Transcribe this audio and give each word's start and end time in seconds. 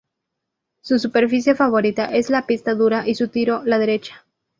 Su 0.81 0.97
superficie 0.97 1.53
favorita 1.53 2.05
es 2.05 2.31
la 2.31 2.47
pista 2.47 2.73
dura 2.73 3.07
y 3.07 3.13
su 3.13 3.27
tiro 3.27 3.61
la 3.65 3.77
derecha. 3.77 4.25